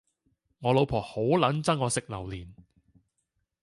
[0.61, 2.47] 我老婆好撚憎我食榴槤